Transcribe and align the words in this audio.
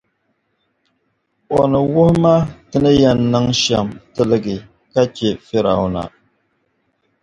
O 1.57 1.61
ni 1.71 1.79
wuhi 1.93 2.13
ma 2.23 2.35
ti 2.69 2.77
ni 2.83 2.91
yεn 3.01 3.19
niŋ 3.31 3.45
shεm 3.61 3.87
tilgi 4.13 4.57
ka 4.93 5.01
chε 5.15 5.29
Fir’auna. 5.47 6.03